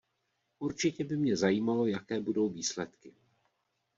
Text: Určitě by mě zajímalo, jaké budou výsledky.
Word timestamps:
Určitě 0.59 1.03
by 1.03 1.17
mě 1.17 1.37
zajímalo, 1.37 1.85
jaké 1.85 2.19
budou 2.21 2.49
výsledky. 2.49 3.15